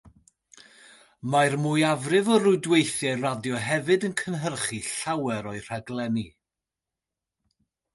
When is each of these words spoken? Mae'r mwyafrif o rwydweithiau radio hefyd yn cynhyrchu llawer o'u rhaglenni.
Mae'r 1.35 1.57
mwyafrif 1.65 2.31
o 2.37 2.39
rwydweithiau 2.45 3.21
radio 3.27 3.63
hefyd 3.69 4.09
yn 4.11 4.19
cynhyrchu 4.25 4.83
llawer 4.91 5.55
o'u 5.55 5.59
rhaglenni. 5.71 6.31